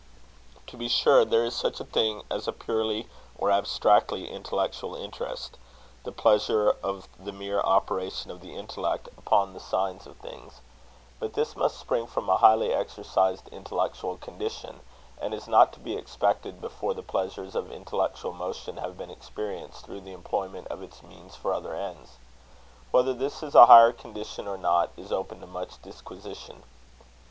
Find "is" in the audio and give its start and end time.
1.45-1.53, 15.35-15.47, 23.43-23.53, 24.97-25.11